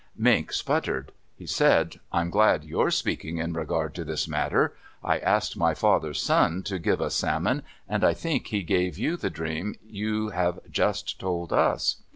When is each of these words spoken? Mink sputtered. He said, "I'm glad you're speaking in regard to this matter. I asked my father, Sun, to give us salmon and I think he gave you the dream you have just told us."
Mink 0.17 0.51
sputtered. 0.51 1.11
He 1.37 1.45
said, 1.45 1.99
"I'm 2.11 2.31
glad 2.31 2.63
you're 2.63 2.89
speaking 2.89 3.37
in 3.37 3.53
regard 3.53 3.93
to 3.93 4.03
this 4.03 4.27
matter. 4.27 4.73
I 5.03 5.19
asked 5.19 5.55
my 5.55 5.75
father, 5.75 6.11
Sun, 6.15 6.63
to 6.63 6.79
give 6.79 6.99
us 6.99 7.13
salmon 7.13 7.61
and 7.87 8.03
I 8.03 8.15
think 8.15 8.47
he 8.47 8.63
gave 8.63 8.97
you 8.97 9.15
the 9.15 9.29
dream 9.29 9.75
you 9.85 10.29
have 10.29 10.57
just 10.71 11.19
told 11.19 11.53
us." 11.53 11.97